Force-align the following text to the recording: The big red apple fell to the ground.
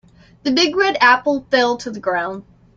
The 0.41 0.49
big 0.51 0.75
red 0.75 0.97
apple 0.99 1.45
fell 1.51 1.77
to 1.77 1.91
the 1.91 1.99
ground. 1.99 2.43